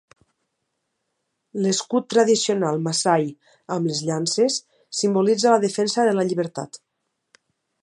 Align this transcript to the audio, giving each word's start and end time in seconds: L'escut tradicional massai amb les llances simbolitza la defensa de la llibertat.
L'escut 1.65 2.07
tradicional 2.13 2.81
massai 2.87 3.29
amb 3.77 3.91
les 3.91 4.01
llances 4.09 4.57
simbolitza 5.03 5.55
la 5.55 5.63
defensa 5.69 6.09
de 6.09 6.19
la 6.21 6.29
llibertat. 6.31 6.85